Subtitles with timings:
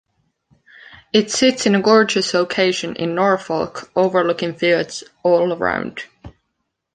[1.13, 6.01] It sits in a gorgoues location in Norfolk over looking fields all around.